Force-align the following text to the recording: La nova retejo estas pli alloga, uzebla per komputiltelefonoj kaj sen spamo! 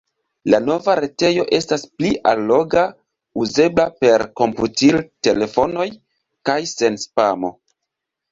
La 0.51 0.59
nova 0.67 0.93
retejo 0.99 1.43
estas 1.57 1.83
pli 1.99 2.09
alloga, 2.31 2.85
uzebla 3.43 3.85
per 4.05 4.25
komputiltelefonoj 4.41 5.87
kaj 6.51 6.59
sen 6.73 6.97
spamo! 7.05 7.53